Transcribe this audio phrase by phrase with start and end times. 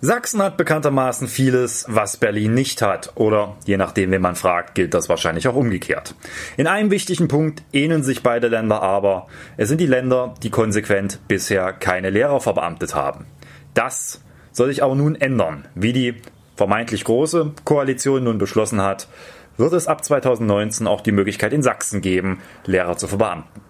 [0.00, 3.12] Sachsen hat bekanntermaßen vieles, was Berlin nicht hat.
[3.14, 6.14] Oder je nachdem, wen man fragt, gilt das wahrscheinlich auch umgekehrt.
[6.58, 9.26] In einem wichtigen Punkt ähneln sich beide Länder aber.
[9.56, 13.24] Es sind die Länder, die konsequent bisher keine Lehrer verbeamtet haben.
[13.72, 14.20] Das
[14.52, 15.66] soll sich aber nun ändern.
[15.74, 16.16] Wie die
[16.56, 19.08] vermeintlich große Koalition nun beschlossen hat,
[19.56, 23.62] wird es ab 2019 auch die Möglichkeit in Sachsen geben, Lehrer zu verbeamten.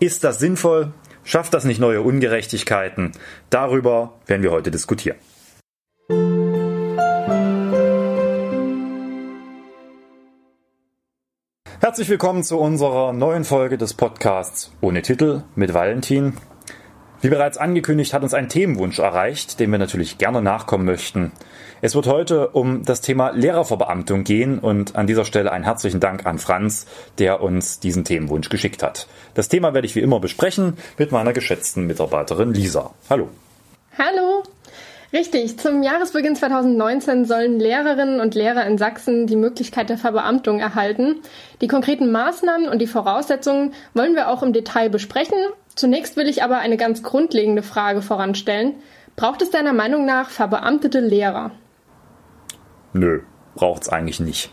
[0.00, 0.92] Ist das sinnvoll?
[1.24, 3.12] Schafft das nicht neue Ungerechtigkeiten?
[3.50, 5.18] Darüber werden wir heute diskutieren.
[11.86, 16.32] Herzlich willkommen zu unserer neuen Folge des Podcasts ohne Titel mit Valentin.
[17.20, 21.30] Wie bereits angekündigt, hat uns ein Themenwunsch erreicht, dem wir natürlich gerne nachkommen möchten.
[21.82, 26.26] Es wird heute um das Thema Lehrerverbeamtung gehen und an dieser Stelle einen herzlichen Dank
[26.26, 26.86] an Franz,
[27.18, 29.06] der uns diesen Themenwunsch geschickt hat.
[29.34, 32.94] Das Thema werde ich wie immer besprechen mit meiner geschätzten Mitarbeiterin Lisa.
[33.08, 33.28] Hallo.
[33.96, 34.42] Hallo.
[35.16, 41.22] Richtig, zum Jahresbeginn 2019 sollen Lehrerinnen und Lehrer in Sachsen die Möglichkeit der Verbeamtung erhalten.
[41.62, 45.38] Die konkreten Maßnahmen und die Voraussetzungen wollen wir auch im Detail besprechen.
[45.74, 48.74] Zunächst will ich aber eine ganz grundlegende Frage voranstellen.
[49.16, 51.52] Braucht es deiner Meinung nach verbeamtete Lehrer?
[52.92, 53.22] Nö,
[53.54, 54.50] braucht's eigentlich nicht.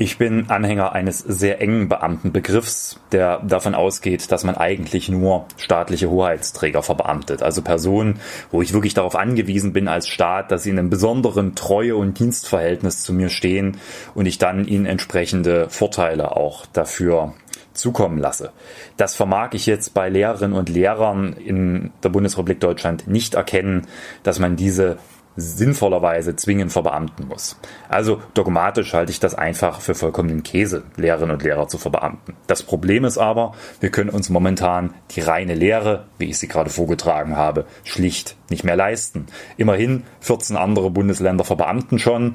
[0.00, 6.08] Ich bin Anhänger eines sehr engen Beamtenbegriffs, der davon ausgeht, dass man eigentlich nur staatliche
[6.08, 7.42] Hoheitsträger verbeamtet.
[7.42, 8.18] Also Personen,
[8.50, 12.18] wo ich wirklich darauf angewiesen bin als Staat, dass sie in einem besonderen Treue- und
[12.18, 13.76] Dienstverhältnis zu mir stehen
[14.14, 17.34] und ich dann ihnen entsprechende Vorteile auch dafür
[17.74, 18.52] zukommen lasse.
[18.96, 23.86] Das vermag ich jetzt bei Lehrerinnen und Lehrern in der Bundesrepublik Deutschland nicht erkennen,
[24.22, 24.96] dass man diese
[25.40, 27.58] sinnvollerweise zwingend verbeamten muss.
[27.88, 32.36] Also dogmatisch halte ich das einfach für vollkommenen Käse, Lehrerinnen und Lehrer zu verbeamten.
[32.46, 36.70] Das Problem ist aber, wir können uns momentan die reine Lehre, wie ich sie gerade
[36.70, 39.26] vorgetragen habe, schlicht nicht mehr leisten.
[39.56, 42.32] Immerhin 14 andere Bundesländer verbeamten schon.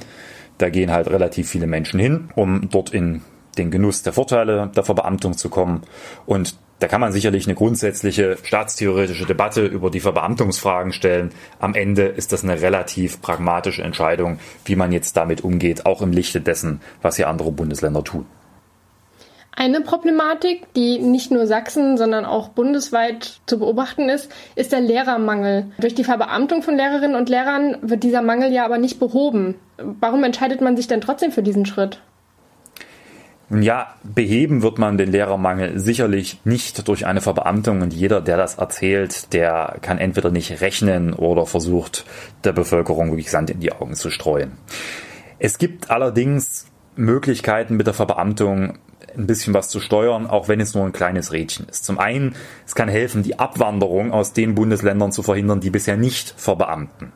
[0.58, 3.22] Da gehen halt relativ viele Menschen hin, um dort in
[3.58, 5.82] den Genuss der Vorteile der Verbeamtung zu kommen.
[6.26, 11.32] Und da kann man sicherlich eine grundsätzliche staatstheoretische Debatte über die Verbeamtungsfragen stellen.
[11.60, 16.12] Am Ende ist das eine relativ pragmatische Entscheidung, wie man jetzt damit umgeht, auch im
[16.12, 18.26] Lichte dessen, was hier andere Bundesländer tun.
[19.58, 25.68] Eine Problematik, die nicht nur Sachsen, sondern auch bundesweit zu beobachten ist, ist der Lehrermangel.
[25.80, 29.56] Durch die Verbeamtung von Lehrerinnen und Lehrern wird dieser Mangel ja aber nicht behoben.
[29.78, 32.02] Warum entscheidet man sich denn trotzdem für diesen Schritt?
[33.50, 38.56] Ja, beheben wird man den Lehrermangel sicherlich nicht durch eine Verbeamtung und jeder, der das
[38.56, 42.06] erzählt, der kann entweder nicht rechnen oder versucht,
[42.44, 44.54] der Bevölkerung wirklich Sand in die Augen zu streuen.
[45.38, 48.80] Es gibt allerdings Möglichkeiten mit der Verbeamtung
[49.16, 51.86] ein bisschen was zu steuern, auch wenn es nur ein kleines Rädchen ist.
[51.86, 52.36] Zum einen,
[52.66, 57.12] es kann helfen, die Abwanderung aus den Bundesländern zu verhindern, die bisher nicht verbeamten.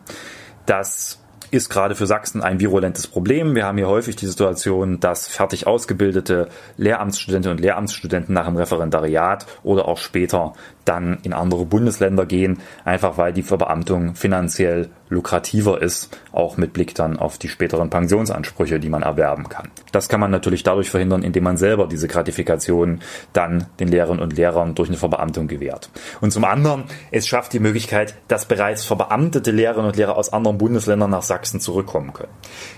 [0.65, 1.19] Das
[1.51, 3.55] ist gerade für Sachsen ein virulentes Problem.
[3.55, 9.45] Wir haben hier häufig die Situation, dass fertig ausgebildete Lehramtsstudentinnen und Lehramtsstudenten nach dem Referendariat
[9.63, 10.53] oder auch später
[10.85, 16.95] dann in andere Bundesländer gehen, einfach weil die Verbeamtung finanziell lukrativer ist, auch mit Blick
[16.95, 19.69] dann auf die späteren Pensionsansprüche, die man erwerben kann.
[19.91, 23.01] Das kann man natürlich dadurch verhindern, indem man selber diese Gratifikation
[23.33, 25.89] dann den Lehrerinnen und Lehrern durch eine Verbeamtung gewährt.
[26.21, 30.57] Und zum anderen, es schafft die Möglichkeit, dass bereits verbeamtete Lehrerinnen und Lehrer aus anderen
[30.57, 32.33] Bundesländern nach Sachsen zurückkommen können.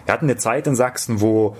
[0.05, 1.55] Wir hatten eine Zeit in Sachsen, wo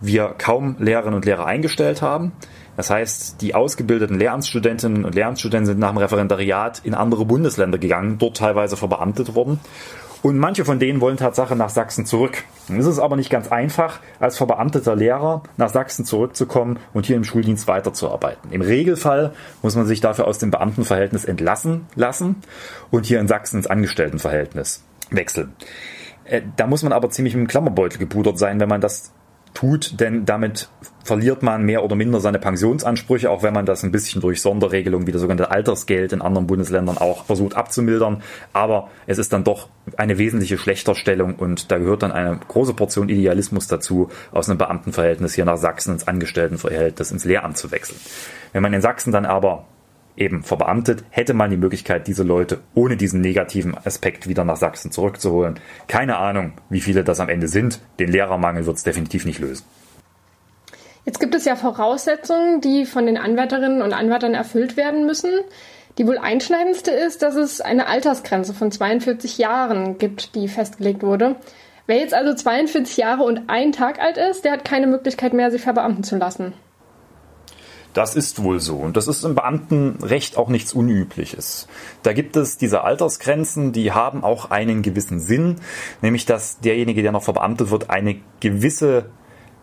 [0.00, 2.32] wir kaum Lehrerinnen und Lehrer eingestellt haben.
[2.76, 8.18] Das heißt, die ausgebildeten Lehramtsstudentinnen und Lehramtsstudenten sind nach dem Referendariat in andere Bundesländer gegangen,
[8.18, 9.60] dort teilweise verbeamtet worden.
[10.26, 12.42] Und manche von denen wollen Tatsache nach Sachsen zurück.
[12.68, 17.22] Es ist aber nicht ganz einfach, als verbeamteter Lehrer nach Sachsen zurückzukommen und hier im
[17.22, 18.50] Schuldienst weiterzuarbeiten.
[18.50, 22.42] Im Regelfall muss man sich dafür aus dem Beamtenverhältnis entlassen lassen
[22.90, 25.54] und hier in Sachsen ins Angestelltenverhältnis wechseln.
[26.24, 29.12] Äh, da muss man aber ziemlich mit dem Klammerbeutel gepudert sein, wenn man das
[29.54, 30.68] tut, denn damit
[31.06, 35.06] verliert man mehr oder minder seine Pensionsansprüche, auch wenn man das ein bisschen durch Sonderregelungen
[35.06, 38.22] wie das sogenannte Altersgeld in anderen Bundesländern auch versucht abzumildern.
[38.52, 43.08] Aber es ist dann doch eine wesentliche Schlechterstellung und da gehört dann eine große Portion
[43.08, 47.98] Idealismus dazu, aus einem Beamtenverhältnis hier nach Sachsen ins Angestelltenverhältnis ins Lehramt zu wechseln.
[48.52, 49.64] Wenn man in Sachsen dann aber
[50.16, 54.90] eben verbeamtet, hätte man die Möglichkeit, diese Leute ohne diesen negativen Aspekt wieder nach Sachsen
[54.90, 55.60] zurückzuholen.
[55.88, 57.80] Keine Ahnung, wie viele das am Ende sind.
[57.98, 59.64] Den Lehrermangel wird es definitiv nicht lösen.
[61.06, 65.30] Jetzt gibt es ja Voraussetzungen, die von den Anwärterinnen und Anwärtern erfüllt werden müssen.
[65.98, 71.36] Die wohl einschneidendste ist, dass es eine Altersgrenze von 42 Jahren gibt, die festgelegt wurde.
[71.86, 75.52] Wer jetzt also 42 Jahre und ein Tag alt ist, der hat keine Möglichkeit mehr,
[75.52, 76.52] sich verbeamten zu lassen.
[77.94, 78.76] Das ist wohl so.
[78.76, 81.68] Und das ist im Beamtenrecht auch nichts Unübliches.
[82.02, 85.56] Da gibt es diese Altersgrenzen, die haben auch einen gewissen Sinn,
[86.02, 89.06] nämlich dass derjenige, der noch verbeamtet wird, eine gewisse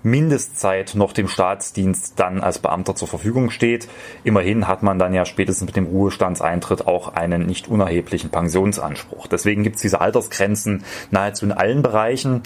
[0.04, 3.88] Mindestzeit noch dem Staatsdienst dann als Beamter zur Verfügung steht.
[4.24, 9.28] Immerhin hat man dann ja spätestens mit dem Ruhestandseintritt auch einen nicht unerheblichen Pensionsanspruch.
[9.28, 12.44] Deswegen gibt es diese Altersgrenzen nahezu in allen Bereichen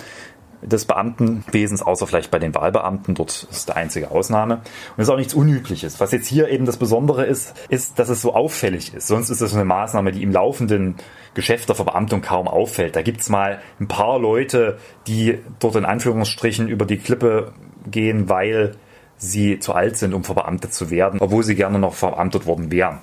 [0.62, 3.16] des Beamtenwesens, außer vielleicht bei den Wahlbeamten.
[3.16, 4.56] Dort ist der einzige Ausnahme.
[4.56, 4.64] Und
[4.98, 6.00] das ist auch nichts Unübliches.
[6.00, 9.08] Was jetzt hier eben das Besondere ist, ist, dass es so auffällig ist.
[9.08, 10.96] Sonst ist es eine Maßnahme, die im laufenden
[11.34, 12.96] Geschäft der Verbeamtung kaum auffällt.
[12.96, 17.54] Da gibt's mal ein paar Leute, die dort in Anführungsstrichen über die Klippe
[17.86, 18.76] gehen, weil
[19.18, 23.00] sie zu alt sind, um verbeamtet zu werden, obwohl sie gerne noch verbeamtet worden wären.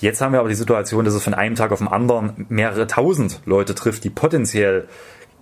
[0.00, 2.86] Jetzt haben wir aber die Situation, dass es von einem Tag auf den anderen mehrere
[2.86, 4.88] tausend Leute trifft, die potenziell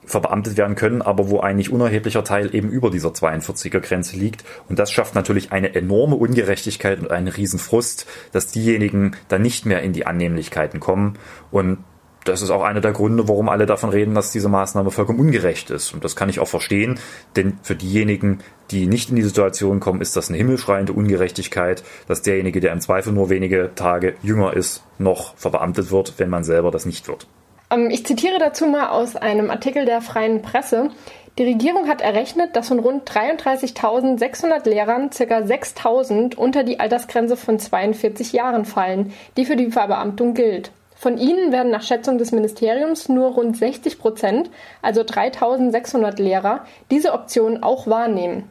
[0.07, 4.45] verbeamtet werden können, aber wo ein nicht unerheblicher Teil eben über dieser 42er Grenze liegt.
[4.69, 9.83] Und das schafft natürlich eine enorme Ungerechtigkeit und einen Riesenfrust, dass diejenigen dann nicht mehr
[9.83, 11.19] in die Annehmlichkeiten kommen.
[11.51, 11.79] Und
[12.25, 15.71] das ist auch einer der Gründe, warum alle davon reden, dass diese Maßnahme vollkommen ungerecht
[15.71, 15.93] ist.
[15.93, 16.99] Und das kann ich auch verstehen,
[17.37, 18.39] denn für diejenigen,
[18.71, 22.81] die nicht in die Situation kommen, ist das eine himmelschreiende Ungerechtigkeit, dass derjenige, der im
[22.81, 27.27] Zweifel nur wenige Tage jünger ist, noch verbeamtet wird, wenn man selber das nicht wird.
[27.75, 30.91] Ähm, ich zitiere dazu mal aus einem Artikel der Freien Presse.
[31.39, 35.39] Die Regierung hat errechnet, dass von rund 33.600 Lehrern ca.
[35.39, 40.71] 6.000 unter die Altersgrenze von 42 Jahren fallen, die für die Verbeamtung gilt.
[40.95, 44.49] Von ihnen werden nach Schätzung des Ministeriums nur rund 60 Prozent,
[44.81, 48.49] also 3.600 Lehrer, diese Option auch wahrnehmen.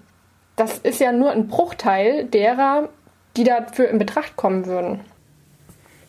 [0.58, 2.90] Das ist ja nur ein Bruchteil derer,
[3.38, 5.00] die dafür in Betracht kommen würden.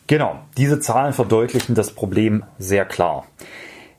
[0.07, 3.25] Genau, diese Zahlen verdeutlichen das Problem sehr klar.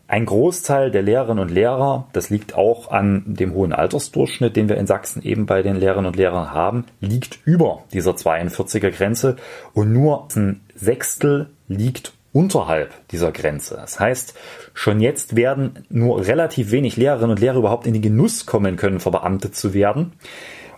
[0.08, 4.76] Ein Großteil der Lehrerinnen und Lehrer, das liegt auch an dem hohen Altersdurchschnitt, den wir
[4.76, 9.35] in Sachsen eben bei den Lehrerinnen und Lehrern haben, liegt über dieser 42er Grenze
[9.75, 13.75] und nur ein Sechstel liegt unterhalb dieser Grenze.
[13.75, 14.35] Das heißt,
[14.75, 19.00] schon jetzt werden nur relativ wenig Lehrerinnen und Lehrer überhaupt in den Genuss kommen können,
[19.00, 20.12] verbeamtet zu werden.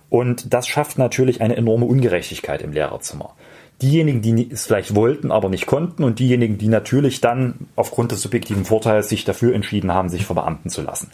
[0.08, 3.34] Und das schafft natürlich eine enorme Ungerechtigkeit im Lehrerzimmer
[3.82, 8.22] diejenigen, die es vielleicht wollten, aber nicht konnten und diejenigen, die natürlich dann aufgrund des
[8.22, 11.10] subjektiven Vorteils sich dafür entschieden haben, sich verbeamten zu lassen.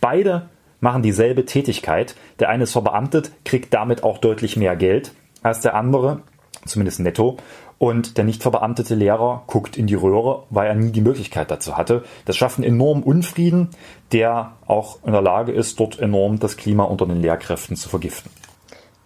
[0.00, 0.48] Beide
[0.80, 2.14] machen dieselbe Tätigkeit.
[2.38, 5.12] Der eine ist verbeamtet, kriegt damit auch deutlich mehr Geld
[5.42, 6.22] als der andere,
[6.66, 7.36] zumindest netto.
[7.78, 11.76] Und der nicht verbeamtete Lehrer guckt in die Röhre, weil er nie die Möglichkeit dazu
[11.76, 12.02] hatte.
[12.24, 13.68] Das schafft einen enormen Unfrieden,
[14.10, 18.32] der auch in der Lage ist, dort enorm das Klima unter den Lehrkräften zu vergiften.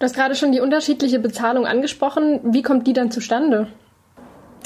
[0.02, 2.40] Du hast gerade schon die unterschiedliche Bezahlung angesprochen.
[2.42, 3.68] Wie kommt die dann zustande?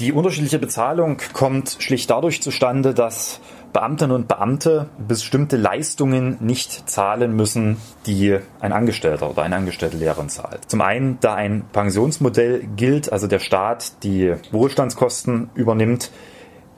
[0.00, 3.42] Die unterschiedliche Bezahlung kommt schlicht dadurch zustande, dass
[3.74, 10.30] Beamtinnen und Beamte bestimmte Leistungen nicht zahlen müssen, die ein Angestellter oder eine angestellte Lehrerin
[10.30, 10.70] zahlt.
[10.70, 16.12] Zum einen, da ein Pensionsmodell gilt, also der Staat die Wohlstandskosten übernimmt,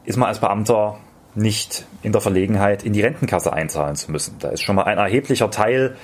[0.05, 0.99] ist man als Beamter
[1.37, 4.35] nicht in der Verlegenheit, in die Rentenkasse einzahlen zu müssen.
[4.41, 5.97] Da ist schon mal ein erheblicher Teil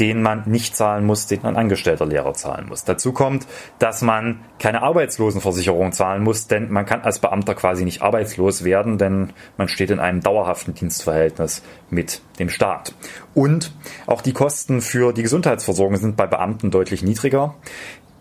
[0.00, 2.84] den man nicht zahlen muss, den ein angestellter Lehrer zahlen muss.
[2.84, 3.46] Dazu kommt,
[3.78, 8.98] dass man keine Arbeitslosenversicherung zahlen muss, denn man kann als Beamter quasi nicht arbeitslos werden,
[8.98, 12.94] denn man steht in einem dauerhaften Dienstverhältnis mit dem Staat.
[13.34, 13.72] Und
[14.06, 17.54] auch die Kosten für die Gesundheitsversorgung sind bei Beamten deutlich niedriger.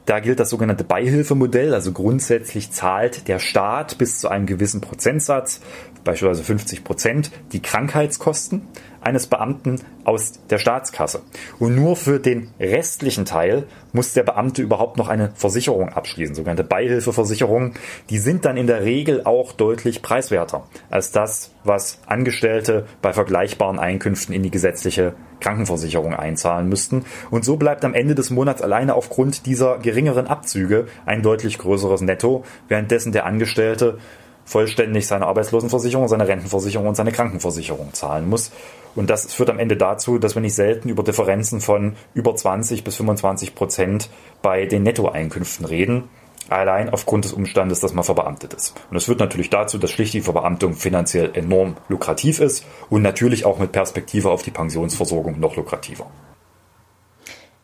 [0.08, 5.60] Da gilt das sogenannte Beihilfemodell, also grundsätzlich zahlt der Staat bis zu einem gewissen Prozentsatz,
[6.08, 8.64] beispielsweise 50 Prozent, die Krankheitskosten
[9.02, 11.22] eines Beamten aus der Staatskasse.
[11.60, 16.64] Und nur für den restlichen Teil muss der Beamte überhaupt noch eine Versicherung abschließen, sogenannte
[16.64, 17.74] Beihilfeversicherungen.
[18.10, 23.80] Die sind dann in der Regel auch deutlich preiswerter als das, was Angestellte bei vergleichbaren
[23.80, 27.06] Einkünften in die gesetzliche Krankenversicherung einzahlen müssten.
[27.30, 32.02] Und so bleibt am Ende des Monats alleine aufgrund dieser geringeren Abzüge ein deutlich größeres
[32.02, 34.00] Netto, währenddessen der Angestellte
[34.48, 38.52] vollständig seine Arbeitslosenversicherung, seine Rentenversicherung und seine Krankenversicherung zahlen muss.
[38.96, 42.84] Und das führt am Ende dazu, dass wir nicht selten über Differenzen von über 20
[42.84, 44.10] bis 25 Prozent
[44.42, 46.06] bei den Nettoeinkünften reden.
[46.50, 48.74] Allein aufgrund des Umstandes, dass man verbeamtet ist.
[48.90, 53.46] Und es führt natürlich dazu, dass schlicht die Verbeamtung finanziell enorm lukrativ ist und natürlich
[53.46, 56.08] auch mit Perspektive auf die Pensionsversorgung noch lukrativer.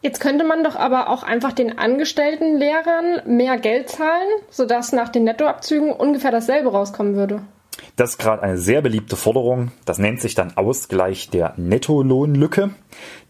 [0.03, 5.07] Jetzt könnte man doch aber auch einfach den angestellten Lehrern mehr Geld zahlen, sodass nach
[5.07, 7.41] den Nettoabzügen ungefähr dasselbe rauskommen würde.
[7.95, 9.71] Das ist gerade eine sehr beliebte Forderung.
[9.85, 12.71] Das nennt sich dann Ausgleich der Nettolohnlücke.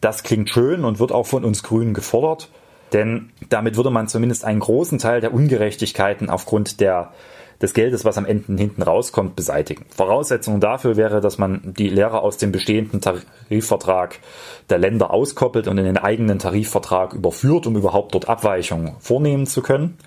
[0.01, 2.49] Das klingt schön und wird auch von uns Grünen gefordert,
[2.91, 7.11] denn damit würde man zumindest einen großen Teil der Ungerechtigkeiten aufgrund der
[7.63, 9.85] des Geldes, was am Ende hinten rauskommt, beseitigen.
[9.95, 14.19] Voraussetzung dafür wäre, dass man die Lehrer aus dem bestehenden Tarifvertrag
[14.69, 19.61] der Länder auskoppelt und in den eigenen Tarifvertrag überführt, um überhaupt dort Abweichungen vornehmen zu
[19.61, 19.97] können.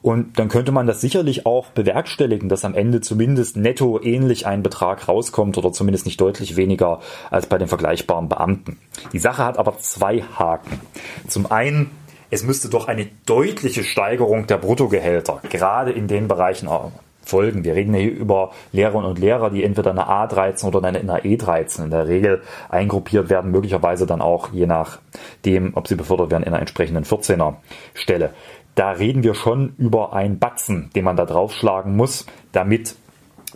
[0.00, 4.62] Und dann könnte man das sicherlich auch bewerkstelligen, dass am Ende zumindest netto ähnlich ein
[4.62, 8.78] Betrag rauskommt oder zumindest nicht deutlich weniger als bei den vergleichbaren Beamten.
[9.12, 10.80] Die Sache hat aber zwei Haken.
[11.28, 11.90] Zum einen
[12.32, 16.66] es müsste doch eine deutliche Steigerung der Bruttogehälter, gerade in den Bereichen
[17.22, 17.62] folgen.
[17.62, 21.20] Wir reden hier über Lehrerinnen und Lehrer, die entweder in einer A13 oder in einer
[21.20, 26.42] E13 in der Regel eingruppiert werden, möglicherweise dann auch je nachdem, ob sie befördert werden,
[26.42, 27.56] in einer entsprechenden 14er
[27.92, 28.30] Stelle.
[28.76, 32.96] Da reden wir schon über einen Batzen, den man da draufschlagen muss, damit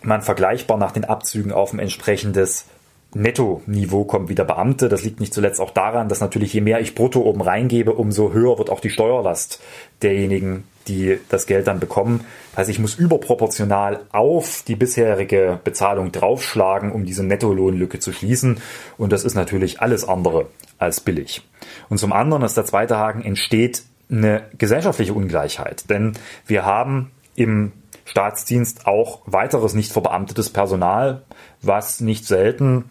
[0.03, 2.67] man vergleichbar nach den Abzügen auf ein entsprechendes
[3.13, 4.89] Netto-Niveau kommt wie der Beamte.
[4.89, 8.33] Das liegt nicht zuletzt auch daran, dass natürlich je mehr ich brutto oben reingebe, umso
[8.33, 9.61] höher wird auch die Steuerlast
[10.01, 12.25] derjenigen, die das Geld dann bekommen.
[12.55, 18.59] Heißt, ich muss überproportional auf die bisherige Bezahlung draufschlagen, um diese Nettolohnlücke zu schließen.
[18.97, 20.47] Und das ist natürlich alles andere
[20.77, 21.47] als billig.
[21.89, 25.89] Und zum anderen ist der zweite Haken, entsteht eine gesellschaftliche Ungleichheit.
[25.89, 26.13] Denn
[26.45, 27.71] wir haben im
[28.05, 31.23] Staatsdienst auch weiteres nicht verbeamtetes Personal,
[31.61, 32.85] was nicht selten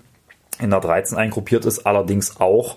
[0.61, 2.77] in der 13 eingruppiert ist, allerdings auch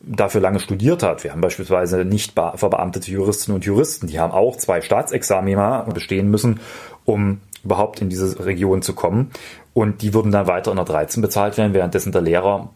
[0.00, 1.24] dafür lange studiert hat.
[1.24, 6.60] Wir haben beispielsweise nicht verbeamtete Juristinnen und Juristen, die haben auch zwei Staatsexamina bestehen müssen,
[7.04, 9.30] um überhaupt in diese Region zu kommen.
[9.74, 12.70] Und die würden dann weiter in der 13 bezahlt werden, währenddessen der Lehrer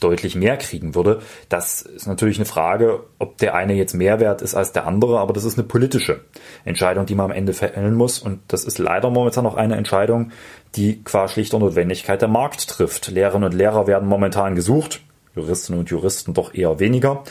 [0.00, 1.20] deutlich mehr kriegen würde.
[1.48, 5.18] Das ist natürlich eine Frage, ob der eine jetzt mehr wert ist als der andere,
[5.18, 6.20] aber das ist eine politische
[6.64, 8.18] Entscheidung, die man am Ende fällen muss.
[8.18, 10.32] Und das ist leider momentan noch eine Entscheidung,
[10.76, 13.08] die qua schlichter Notwendigkeit der Markt trifft.
[13.08, 15.00] Lehrerinnen und Lehrer werden momentan gesucht.
[15.36, 17.24] Juristinnen und Juristen doch eher weniger.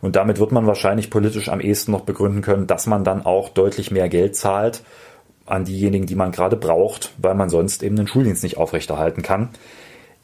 [0.00, 3.50] Und damit wird man wahrscheinlich politisch am ehesten noch begründen können, dass man dann auch
[3.50, 4.82] deutlich mehr Geld zahlt
[5.44, 9.50] an diejenigen, die man gerade braucht, weil man sonst eben den Schuldienst nicht aufrechterhalten kann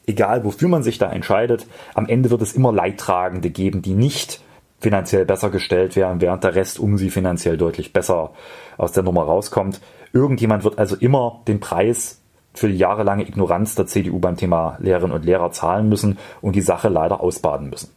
[0.06, 4.40] egal wofür man sich da entscheidet, am Ende wird es immer Leidtragende geben, die nicht
[4.78, 8.32] finanziell besser gestellt werden, während der Rest um sie finanziell deutlich besser
[8.76, 9.80] aus der Nummer rauskommt.
[10.12, 12.22] Irgendjemand wird also immer den Preis
[12.54, 16.62] für die jahrelange Ignoranz der CDU beim Thema Lehrerinnen und Lehrer zahlen müssen und die
[16.62, 17.90] Sache leider ausbaden müssen.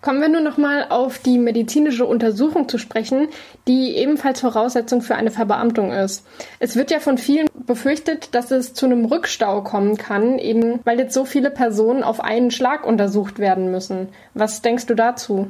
[0.00, 3.28] Kommen wir nun nochmal auf die medizinische Untersuchung zu sprechen,
[3.66, 6.24] die ebenfalls Voraussetzung für eine Verbeamtung ist.
[6.60, 10.98] Es wird ja von vielen befürchtet, dass es zu einem Rückstau kommen kann, eben weil
[10.98, 14.08] jetzt so viele Personen auf einen Schlag untersucht werden müssen.
[14.34, 15.46] Was denkst du dazu?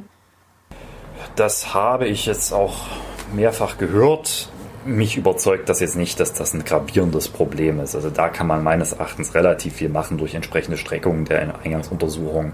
[1.37, 2.77] Das habe ich jetzt auch
[3.35, 4.51] mehrfach gehört
[4.89, 7.95] mich überzeugt das jetzt nicht, dass das ein gravierendes Problem ist.
[7.95, 12.53] Also da kann man meines Erachtens relativ viel machen durch entsprechende Streckungen der Eingangsuntersuchung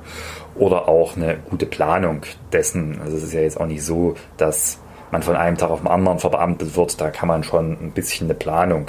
[0.56, 3.00] oder auch eine gute Planung dessen.
[3.02, 4.78] Also es ist ja jetzt auch nicht so, dass
[5.10, 7.00] man von einem Tag auf den anderen verbeamtet wird.
[7.00, 8.86] Da kann man schon ein bisschen eine Planung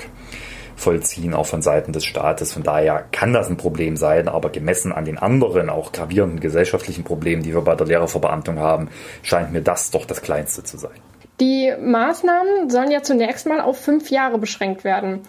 [0.76, 2.54] vollziehen, auch von Seiten des Staates.
[2.54, 7.04] Von daher kann das ein Problem sein, aber gemessen an den anderen, auch gravierenden gesellschaftlichen
[7.04, 8.90] Problemen, die wir bei der Lehrerverbeamtung haben,
[9.24, 11.00] scheint mir das doch das Kleinste zu sein.
[11.40, 15.22] Die Maßnahmen sollen ja zunächst mal auf fünf Jahre beschränkt werden.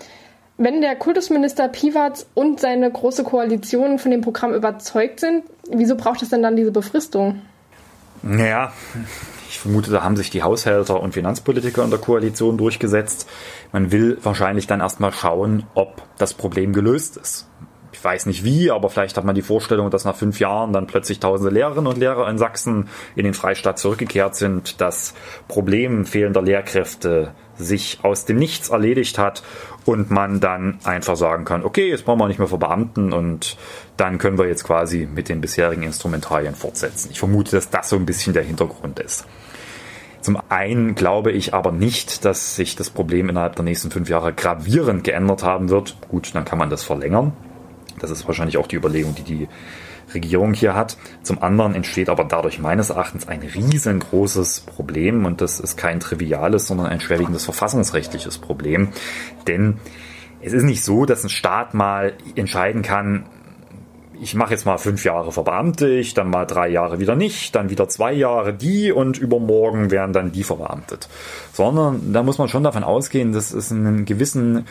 [0.59, 6.23] Wenn der Kultusminister Piwatz und seine große Koalition von dem Programm überzeugt sind, wieso braucht
[6.23, 7.43] es denn dann diese Befristung?
[8.23, 8.73] Naja,
[9.49, 13.29] ich vermute, da haben sich die Haushälter und Finanzpolitiker in der Koalition durchgesetzt.
[13.73, 17.47] Man will wahrscheinlich dann erstmal schauen, ob das Problem gelöst ist
[17.97, 20.87] ich weiß nicht wie, aber vielleicht hat man die Vorstellung, dass nach fünf Jahren dann
[20.87, 25.15] plötzlich tausende Lehrerinnen und Lehrer in Sachsen in den Freistaat zurückgekehrt sind, das
[25.49, 29.43] Problem fehlender Lehrkräfte sich aus dem Nichts erledigt hat
[29.87, 33.57] und man dann einfach sagen kann, okay, jetzt brauchen wir nicht mehr für Beamten und
[33.97, 37.09] dann können wir jetzt quasi mit den bisherigen Instrumentarien fortsetzen.
[37.13, 39.25] Ich vermute, dass das so ein bisschen der Hintergrund ist.
[40.21, 44.33] Zum einen glaube ich aber nicht, dass sich das Problem innerhalb der nächsten fünf Jahre
[44.33, 45.97] gravierend geändert haben wird.
[46.09, 47.33] Gut, dann kann man das verlängern.
[48.01, 49.49] Das ist wahrscheinlich auch die Überlegung, die die
[50.15, 50.97] Regierung hier hat.
[51.23, 56.67] Zum anderen entsteht aber dadurch meines Erachtens ein riesengroßes Problem und das ist kein triviales,
[56.67, 58.89] sondern ein schwerwiegendes verfassungsrechtliches Problem.
[59.47, 59.79] Denn
[60.41, 63.27] es ist nicht so, dass ein Staat mal entscheiden kann,
[64.21, 67.89] ich mache jetzt mal fünf Jahre verbeamtet, dann mal drei Jahre wieder nicht, dann wieder
[67.89, 71.09] zwei Jahre die und übermorgen werden dann die verbeamtet.
[71.53, 74.67] Sondern da muss man schon davon ausgehen, dass es einen gewissen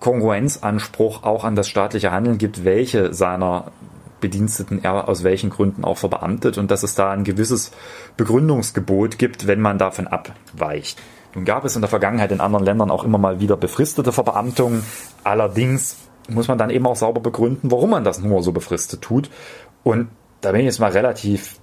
[0.00, 3.72] Kongruenzanspruch auch an das staatliche Handeln gibt, welche seiner
[4.20, 7.72] Bediensteten er aus welchen Gründen auch verbeamtet und dass es da ein gewisses
[8.16, 11.00] Begründungsgebot gibt, wenn man davon abweicht.
[11.34, 14.82] Nun gab es in der Vergangenheit in anderen Ländern auch immer mal wieder befristete Verbeamtungen.
[15.24, 15.96] Allerdings
[16.28, 19.30] muss man dann eben auch sauber begründen, warum man das nur so befristet tut.
[19.82, 20.08] Und
[20.40, 21.60] da bin ich jetzt mal relativ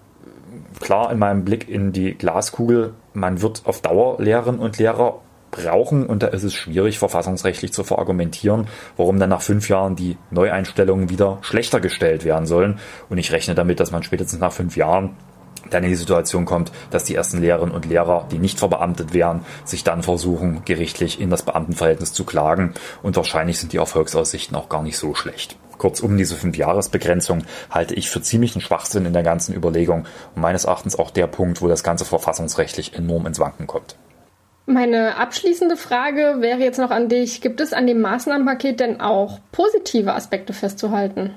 [0.79, 2.93] klar in meinem Blick in die Glaskugel.
[3.13, 5.21] Man wird auf Dauer Lehrerinnen und Lehrer
[5.55, 6.05] brauchen.
[6.05, 11.09] Und da ist es schwierig, verfassungsrechtlich zu verargumentieren, warum dann nach fünf Jahren die Neueinstellungen
[11.09, 12.79] wieder schlechter gestellt werden sollen.
[13.09, 15.15] Und ich rechne damit, dass man spätestens nach fünf Jahren
[15.71, 19.41] dann in die Situation kommt, dass die ersten Lehrerinnen und Lehrer, die nicht verbeamtet wären,
[19.63, 22.73] sich dann versuchen, gerichtlich in das Beamtenverhältnis zu klagen.
[23.01, 25.57] Und wahrscheinlich sind die Erfolgsaussichten auch gar nicht so schlecht.
[25.77, 30.97] Kurzum, diese Fünfjahresbegrenzung halte ich für ziemlichen Schwachsinn in der ganzen Überlegung und meines Erachtens
[30.97, 33.97] auch der Punkt, wo das Ganze verfassungsrechtlich enorm ins Wanken kommt.
[34.67, 37.41] Meine abschließende Frage wäre jetzt noch an dich.
[37.41, 41.35] Gibt es an dem Maßnahmenpaket denn auch positive Aspekte festzuhalten?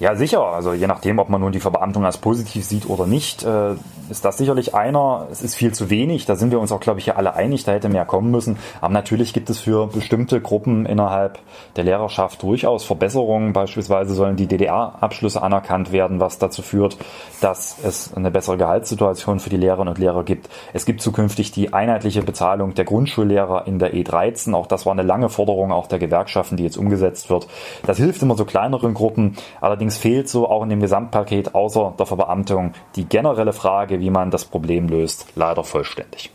[0.00, 0.42] Ja, sicher.
[0.42, 3.74] Also je nachdem, ob man nun die Verbeamtung als positiv sieht oder nicht, äh,
[4.10, 5.26] ist das sicherlich einer.
[5.30, 6.24] Es ist viel zu wenig.
[6.24, 7.64] Da sind wir uns auch, glaube ich, ja alle einig.
[7.64, 8.58] Da hätte mehr kommen müssen.
[8.80, 11.40] Aber natürlich gibt es für bestimmte Gruppen innerhalb
[11.74, 13.52] der Lehrerschaft durchaus Verbesserungen.
[13.52, 16.96] Beispielsweise sollen die DDR-Abschlüsse anerkannt werden, was dazu führt,
[17.40, 20.48] dass es eine bessere Gehaltssituation für die Lehrerinnen und Lehrer gibt.
[20.72, 24.54] Es gibt zukünftig die einheitliche Bezahlung der Grundschullehrer in der E13.
[24.54, 27.48] Auch das war eine lange Forderung auch der Gewerkschaften, die jetzt umgesetzt wird.
[27.84, 29.36] Das hilft immer so kleineren Gruppen.
[29.60, 34.10] Allerdings Allerdings fehlt so auch in dem Gesamtpaket außer der Verbeamtung die generelle Frage, wie
[34.10, 36.30] man das Problem löst, leider vollständig.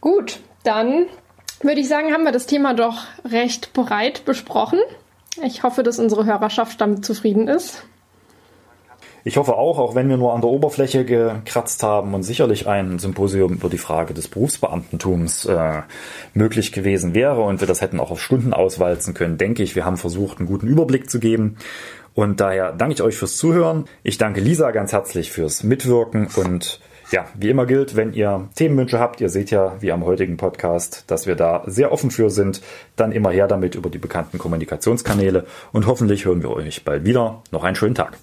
[0.00, 1.06] Gut, dann
[1.60, 4.78] würde ich sagen, haben wir das Thema doch recht breit besprochen.
[5.42, 7.84] Ich hoffe, dass unsere Hörerschaft damit zufrieden ist.
[9.24, 12.98] Ich hoffe auch, auch wenn wir nur an der Oberfläche gekratzt haben und sicherlich ein
[12.98, 15.82] Symposium über die Frage des Berufsbeamtentums äh,
[16.34, 19.84] möglich gewesen wäre und wir das hätten auch auf Stunden auswalzen können, denke ich, wir
[19.84, 21.56] haben versucht, einen guten Überblick zu geben
[22.14, 23.84] und daher danke ich euch fürs Zuhören.
[24.02, 26.80] Ich danke Lisa ganz herzlich fürs Mitwirken und
[27.12, 31.04] ja, wie immer gilt, wenn ihr Themenwünsche habt, ihr seht ja, wie am heutigen Podcast,
[31.08, 32.62] dass wir da sehr offen für sind,
[32.96, 37.42] dann immer her damit über die bekannten Kommunikationskanäle und hoffentlich hören wir euch bald wieder.
[37.52, 38.18] Noch einen schönen Tag.